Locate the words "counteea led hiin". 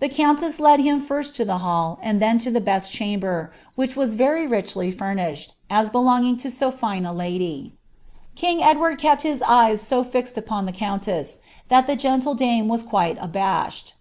0.08-1.02